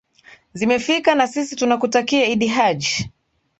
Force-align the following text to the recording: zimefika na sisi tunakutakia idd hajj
zimefika 0.53 1.15
na 1.15 1.27
sisi 1.27 1.55
tunakutakia 1.55 2.25
idd 2.25 2.47
hajj 2.47 2.85